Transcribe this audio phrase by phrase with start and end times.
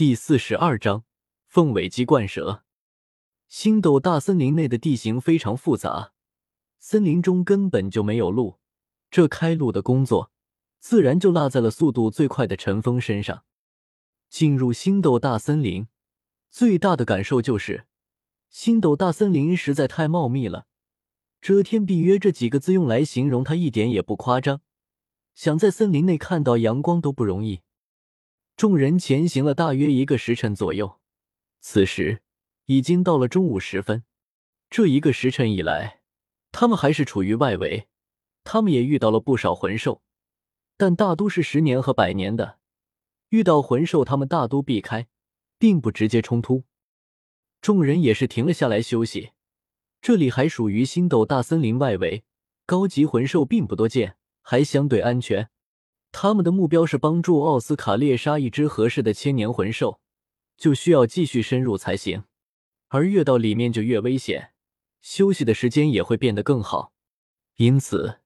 [0.00, 1.04] 第四十二章
[1.46, 2.64] 凤尾鸡冠蛇。
[3.48, 6.14] 星斗大森林内的地形非常复杂，
[6.78, 8.56] 森林中根本就没有路，
[9.10, 10.32] 这开路的工作
[10.78, 13.44] 自然就落在了速度最快的陈峰身上。
[14.30, 15.88] 进入星斗大森林，
[16.48, 17.84] 最大的感受就是，
[18.48, 20.64] 星斗大森林实在太茂密了，
[21.42, 24.62] 遮天蔽月这几个字用来形容它一点也不夸张。
[25.34, 27.60] 想在森林内看到阳光都不容易。
[28.60, 31.00] 众人前行了大约一个时辰左右，
[31.60, 32.20] 此时
[32.66, 34.04] 已经到了中午时分。
[34.68, 36.02] 这一个时辰以来，
[36.52, 37.88] 他们还是处于外围，
[38.44, 40.02] 他们也遇到了不少魂兽，
[40.76, 42.58] 但大都是十年和百年的。
[43.30, 45.08] 遇到魂兽，他们大都避开，
[45.58, 46.64] 并不直接冲突。
[47.62, 49.30] 众人也是停了下来休息。
[50.02, 52.24] 这里还属于星斗大森林外围，
[52.66, 55.48] 高级魂兽并不多见，还相对安全。
[56.12, 60.00] 他们的目标是帮助奥斯卡猎杀一只合适的千年魂兽，
[60.56, 62.24] 就需要继续深入才行。
[62.88, 64.52] 而越到里面就越危险，
[65.00, 66.92] 休息的时间也会变得更好。
[67.56, 68.20] 因此，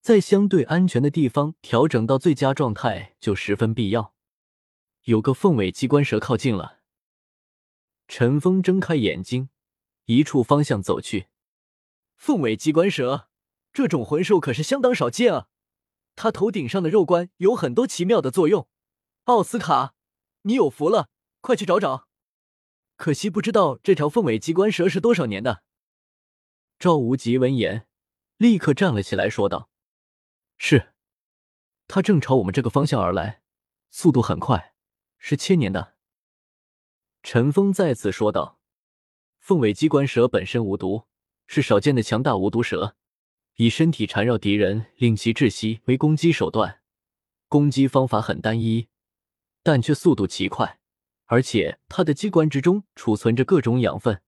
[0.00, 4.14] 在相对安全的地方调整到最佳状态就十分必要。
[5.04, 6.80] 有个凤尾机关蛇靠近了，
[8.08, 9.50] 陈峰睁开眼睛，
[10.06, 11.26] 一处方向走去。
[12.16, 13.28] 凤尾机关蛇
[13.72, 15.49] 这种魂兽可是相当少见啊。
[16.22, 18.68] 他头顶上的肉冠有很多奇妙的作用，
[19.24, 19.94] 奥斯卡，
[20.42, 21.08] 你有福了，
[21.40, 22.08] 快去找找。
[22.96, 25.62] 可惜不知道这条凤尾机关蛇是多少年的。
[26.78, 27.88] 赵无极闻言，
[28.36, 29.70] 立刻站了起来，说道
[30.58, 30.92] ：“是，
[31.88, 33.40] 他正朝我们这个方向而来，
[33.90, 34.74] 速度很快，
[35.16, 35.94] 是千年的。”
[37.24, 38.60] 陈峰再次说道
[39.40, 41.06] ：“凤尾机关蛇本身无毒，
[41.46, 42.94] 是少见的强大无毒蛇。”
[43.60, 46.80] 以身体缠绕敌人，令其窒息为攻击手段，
[47.46, 48.88] 攻击方法很单一，
[49.62, 50.80] 但却速度奇快。
[51.26, 54.22] 而且它的机关之中储存着各种养分，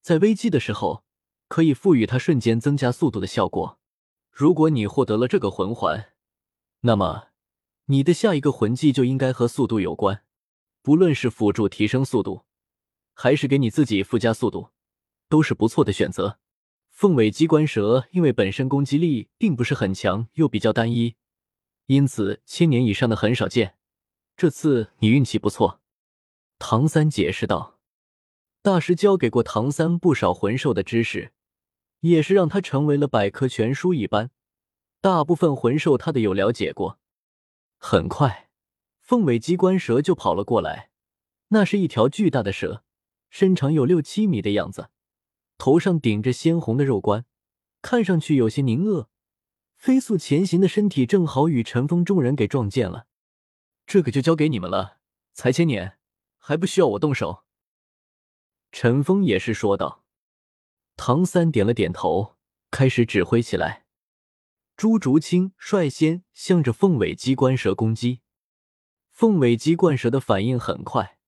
[0.00, 1.04] 在危机的时候
[1.46, 3.78] 可以赋予它瞬间增加速度的效果。
[4.32, 6.06] 如果你获得了这个魂环，
[6.80, 7.28] 那么
[7.84, 10.24] 你的下一个魂技就应该和速度有关。
[10.82, 12.42] 不论是辅助提升速度，
[13.12, 14.70] 还是给你自己附加速度，
[15.28, 16.40] 都是不错的选择。
[16.94, 21.16] 凤尾机关蛇因为本身攻击力并不是很强，又比较单一，
[21.86, 23.74] 因此千年以上的很少见。
[24.36, 25.80] 这次你运气不错，
[26.60, 27.80] 唐三解释道。
[28.62, 31.32] 大师教给过唐三不少魂兽的知识，
[31.98, 34.30] 也是让他成为了百科全书一般，
[35.00, 37.00] 大部分魂兽他都有了解过。
[37.76, 38.50] 很快，
[39.00, 40.90] 凤尾机关蛇就跑了过来，
[41.48, 42.84] 那是一条巨大的蛇，
[43.28, 44.90] 身长有六七米的样子。
[45.58, 47.24] 头上顶着鲜红的肉冠，
[47.82, 49.08] 看上去有些凝恶，
[49.76, 53.06] 飞速前行的身体正好与陈峰众人给撞见了。
[53.86, 54.98] 这个就交给你们了，
[55.32, 55.98] 才千年，
[56.38, 57.44] 还不需要我动手。
[58.72, 60.04] 陈峰也是说道。
[60.96, 62.36] 唐三点了点头，
[62.70, 63.84] 开始指挥起来。
[64.76, 68.20] 朱竹清率先向着凤尾鸡冠蛇攻击。
[69.10, 71.18] 凤尾鸡冠蛇的反应很快，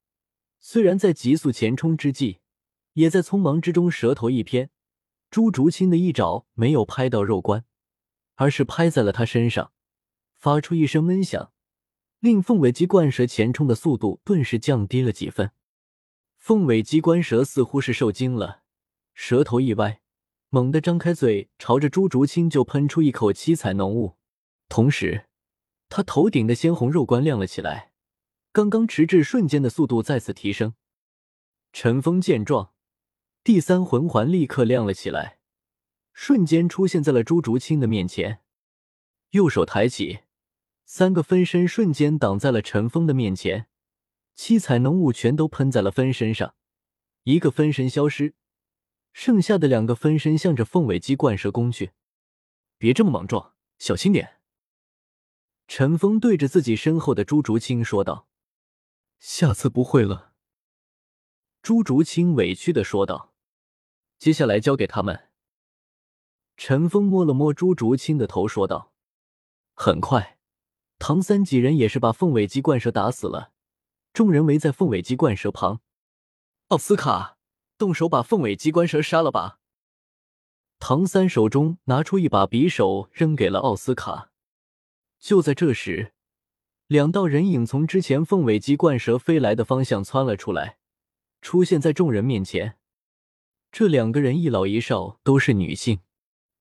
[0.59, 2.41] 虽然在急速前冲之际。
[2.97, 4.71] 也在匆忙之中，舌头一偏，
[5.31, 7.67] 朱竹清的一爪没有拍到肉冠，
[8.37, 9.73] 而是拍在了他身上，
[10.35, 11.53] 发出一声闷响，
[12.21, 15.51] 令凤尾鸡冠蛇前冲的速度顿时降低了几分。
[16.39, 18.63] 凤尾鸡冠蛇似乎是受惊了，
[19.13, 20.01] 舌头一歪，
[20.49, 24.17] 猛地张开嘴，朝着朱竹清就喷出一口七彩浓雾，
[24.71, 25.27] 同时，
[25.91, 27.93] 他头顶的鲜红肉冠亮了起来，
[28.53, 30.73] 刚刚迟滞瞬间的速度再次提升。
[31.75, 32.73] 陈峰见状。
[33.47, 35.39] 第三魂环立刻亮了起来，
[36.13, 38.41] 瞬间出现在了朱竹清的面前。
[39.31, 40.23] 右手抬起，
[40.85, 43.69] 三个分身瞬间挡在了陈峰的面前，
[44.35, 46.57] 七彩浓雾全都喷在了分身上。
[47.23, 48.35] 一个分身消失，
[49.13, 51.93] 剩下的两个分身向着凤尾鸡灌蛇攻去。
[52.79, 54.41] 别这么莽撞，小心点。
[55.69, 58.27] 陈峰对着自己身后的朱竹清说道
[59.21, 60.33] ：“下次不会了。”
[61.63, 63.35] 朱竹清委屈的说道。
[64.19, 65.29] 接下来交给他们。
[66.57, 68.93] 陈峰摸了摸朱竹清的头，说道
[69.75, 70.39] ：“很快，
[70.99, 73.53] 唐三几人也是把凤尾鸡冠蛇打死了。
[74.13, 75.83] 众人围在凤尾鸡冠蛇旁。
[76.69, 77.37] 奥斯卡，
[77.77, 79.59] 动手把凤尾鸡冠蛇杀了吧！”
[80.81, 84.31] 唐三手中拿出一把匕首，扔给了奥斯卡。
[85.19, 86.13] 就在这时，
[86.87, 90.79] 两道人影从之前凤尾鸡冠蛇飞来的方向窜了出来，
[91.43, 92.79] 出现在众人面前。
[93.79, 96.01] 这两个人一老一少，都是女性，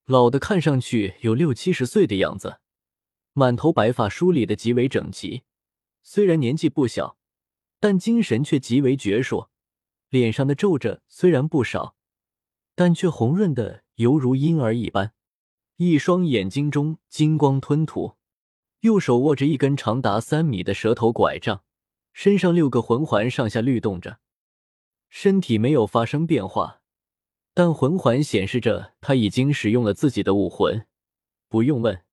[0.04, 2.60] 老的看上去有六七十岁的样子，
[3.32, 5.44] 满头白发梳理的极为整齐。
[6.04, 7.18] 虽然年纪不小，
[7.80, 9.48] 但精神却极为矍铄，
[10.10, 11.96] 脸上的皱褶虽然不少，
[12.76, 15.14] 但却红润的犹如婴儿一般。
[15.78, 18.16] 一双眼睛中金光吞吐，
[18.82, 21.64] 右手握着一根长达三米的蛇头拐杖，
[22.12, 24.20] 身上六个魂环上下律动着，
[25.08, 26.82] 身体没有发生变化，
[27.56, 30.86] 但魂环显示着他已经使用了自己的武魂。
[31.48, 32.04] 不用问，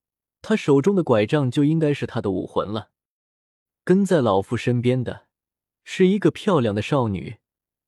[0.41, 2.91] 他手中的拐杖就应该是他的武魂了。
[3.83, 5.27] 跟在老妇身边的
[5.83, 7.39] 是一个漂亮的少女，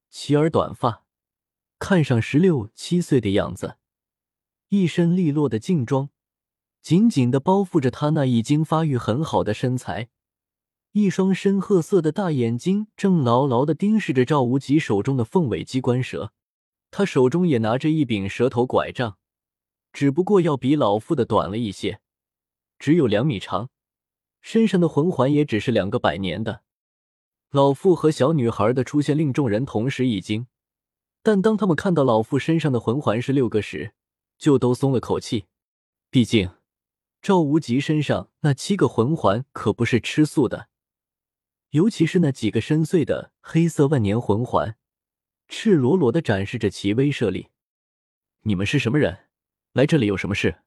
[0.09, 1.05] 齐耳短发，
[1.79, 3.77] 看上十六七岁的样子。
[4.67, 6.09] 一身利落的劲装，
[6.81, 10.09] 紧紧的包覆着她那已经发育很好的身材。
[10.91, 16.33] 一双深褐色的大眼睛正牢牢的盯视着赵无极手中的凤尾机关蛇。
[16.97, 19.17] 他手中也拿着一柄蛇头拐杖，
[19.91, 21.99] 只不过要比老妇的短了一些，
[22.79, 23.69] 只有两米长。
[24.39, 26.61] 身上的魂环也只是两个百年的。
[27.51, 30.47] 老妇和小女孩的出现令众人同时一惊，
[31.21, 33.93] 但当他们看到老妇身上的魂环是六个时，
[34.37, 35.47] 就都松了口气，
[36.09, 36.49] 毕竟
[37.21, 40.69] 赵无极身上那七个魂环可不是吃素的，
[41.71, 44.77] 尤其是那几个深邃的黑色万年魂环，
[45.47, 47.49] 赤裸裸的展示着其威慑力。
[48.41, 49.29] 你们是什么人？
[49.73, 50.61] 来这里有什么事？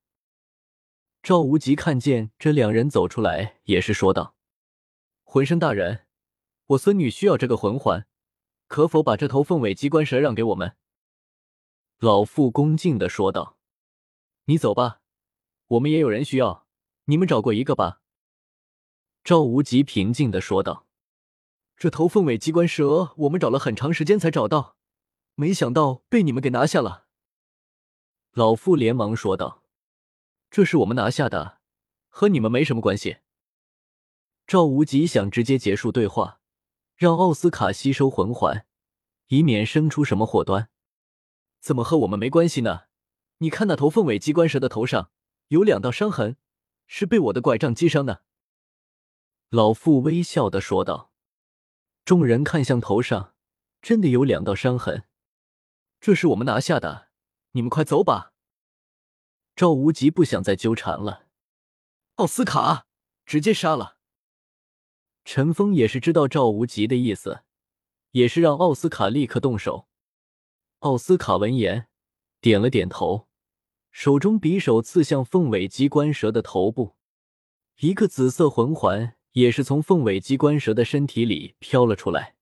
[1.23, 4.37] 赵无极看见这两人走出来，也是说道
[5.25, 6.07] ：“魂生大人，
[6.67, 8.07] 我孙女需要这个魂环，
[8.67, 10.77] 可否把这头凤尾机关蛇让给我们？”
[11.99, 13.59] 老妇恭敬的说道。
[14.45, 15.01] 你走吧，
[15.67, 16.67] 我们也有人需要，
[17.05, 18.01] 你们找过一个吧。”
[19.25, 20.87] 赵无极平静的说道。
[21.79, 24.77] “这头凤尾机关蛇，我们找了很长时间才找到，
[25.37, 27.07] 没想到被你们给拿下了。”
[28.35, 29.63] 老妇连忙说道。
[30.51, 31.61] “这是我们拿下的，
[32.09, 33.19] 和你们没什么关系。”
[34.45, 36.41] 赵无极想直接结束对话，
[36.97, 38.67] 让奥斯卡吸收魂环，
[39.29, 40.71] 以免生出什么祸端。
[41.61, 42.87] 怎么和我们没关系呢？
[43.39, 45.13] 你看那头凤尾机关蛇的头上
[45.49, 46.37] 有两道伤痕，
[46.89, 48.25] 是被我的拐杖击伤的。”
[49.51, 51.08] 老妇微笑的说道。
[52.09, 53.35] 众人看向头上，
[53.83, 55.05] 真的有两道伤痕。
[56.01, 57.11] 这是我们拿下的，
[57.51, 58.33] 你们快走吧。
[59.55, 61.27] 赵无极不想再纠缠了。
[62.15, 62.87] 奥斯卡，
[63.27, 63.99] 直接杀了。
[65.27, 67.43] 陈峰也是知道赵无极的意思，
[68.13, 69.87] 也是让奥斯卡立刻动手。
[70.79, 71.89] 奥斯卡闻言，
[72.41, 73.29] 点了点头。
[73.91, 76.97] 手中匕首刺向凤尾机关蛇的头部，
[77.81, 82.35] 一个紫色魂环也是从凤尾机关蛇的身体里飘了出来。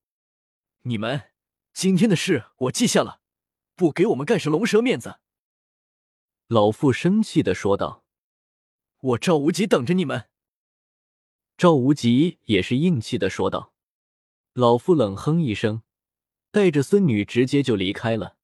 [0.83, 1.31] 你们
[1.75, 3.21] 今天的事我记下了，
[3.75, 5.19] 不给我们盖世龙蛇面子！
[6.47, 8.05] 老妇生气的说道
[9.01, 10.31] ：“我赵无极等着你们。”
[11.59, 13.75] 赵无极也是硬气的说道。
[14.55, 15.83] 老妇冷哼一声，
[16.51, 18.36] 带着孙女直接就离开了。